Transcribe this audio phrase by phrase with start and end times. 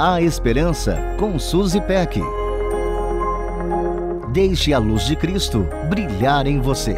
[0.00, 2.20] A Esperança com Suzy Peck.
[4.32, 6.94] Deixe a luz de Cristo brilhar em você.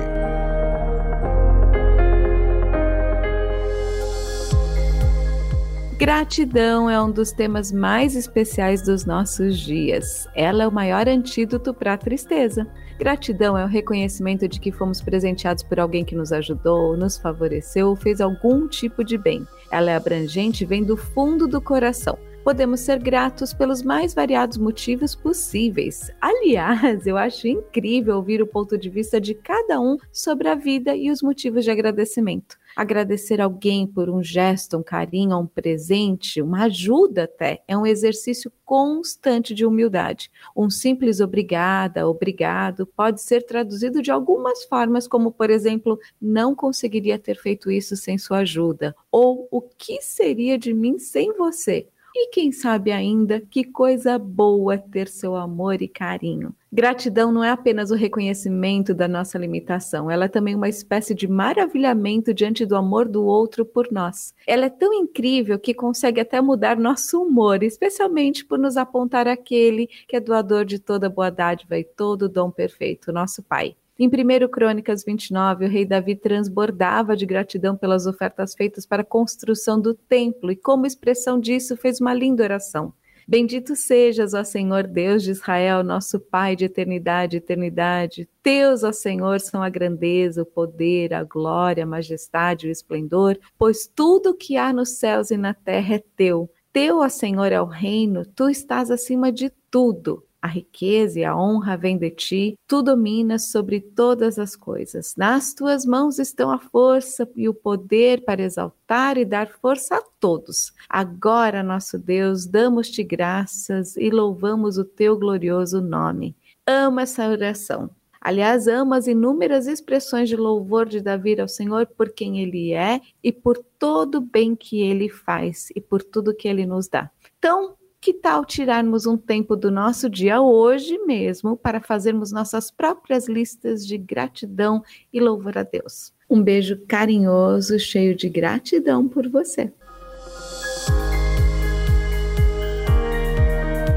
[5.97, 10.29] Gratidão é um dos temas mais especiais dos nossos dias.
[10.35, 12.67] Ela é o maior antídoto para a tristeza.
[12.99, 17.89] Gratidão é o reconhecimento de que fomos presenteados por alguém que nos ajudou, nos favoreceu
[17.89, 19.47] ou fez algum tipo de bem.
[19.73, 22.19] Ela é abrangente e vem do fundo do coração.
[22.43, 26.11] Podemos ser gratos pelos mais variados motivos possíveis.
[26.19, 30.97] Aliás, eu acho incrível ouvir o ponto de vista de cada um sobre a vida
[30.97, 32.57] e os motivos de agradecimento.
[32.75, 38.51] Agradecer alguém por um gesto, um carinho, um presente, uma ajuda até, é um exercício
[38.65, 40.31] constante de humildade.
[40.57, 47.19] Um simples obrigada, obrigado, pode ser traduzido de algumas formas, como, por exemplo, não conseguiria
[47.19, 51.87] ter feito isso sem sua ajuda, ou o que seria de mim sem você?
[52.15, 56.55] E quem sabe ainda que coisa boa ter seu amor e carinho.
[56.73, 61.27] Gratidão não é apenas o reconhecimento da nossa limitação, ela é também uma espécie de
[61.27, 64.35] maravilhamento diante do amor do outro por nós.
[64.47, 69.89] Ela é tão incrível que consegue até mudar nosso humor, especialmente por nos apontar aquele
[70.07, 73.75] que é doador de toda boa dádiva e todo dom perfeito, nosso Pai.
[74.03, 79.05] Em 1 Crônicas 29, o rei Davi transbordava de gratidão pelas ofertas feitas para a
[79.05, 82.95] construção do templo e, como expressão disso, fez uma linda oração.
[83.29, 88.27] Bendito sejas, ó Senhor Deus de Israel, nosso Pai de eternidade, eternidade.
[88.43, 93.87] Teus, ó Senhor, são a grandeza, o poder, a glória, a majestade, o esplendor, pois
[93.87, 96.49] tudo que há nos céus e na terra é teu.
[96.73, 100.25] Teu, ó Senhor, é o reino, tu estás acima de tudo.
[100.43, 105.15] A riqueza e a honra vêm de ti, tu dominas sobre todas as coisas.
[105.17, 110.03] Nas tuas mãos estão a força e o poder para exaltar e dar força a
[110.19, 110.73] todos.
[110.89, 116.35] Agora, nosso Deus, damos-te graças e louvamos o teu glorioso nome.
[116.67, 117.91] Amo essa oração.
[118.21, 123.01] Aliás, amo as inúmeras expressões de louvor de Davi ao Senhor por quem ele é
[123.23, 127.11] e por todo o bem que ele faz e por tudo que ele nos dá.
[127.39, 133.29] Então, que tal tirarmos um tempo do nosso dia hoje mesmo para fazermos nossas próprias
[133.29, 136.13] listas de gratidão e louvor a Deus?
[136.29, 139.71] Um beijo carinhoso, cheio de gratidão por você.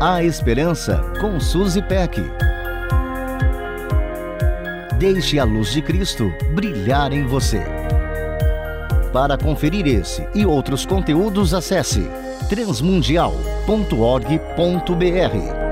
[0.02, 2.19] A Esperança com Suzy Peck.
[5.00, 7.63] Deixe a luz de Cristo brilhar em você.
[9.13, 12.02] Para conferir esse e outros conteúdos, acesse
[13.66, 15.62] transmundial.org.br.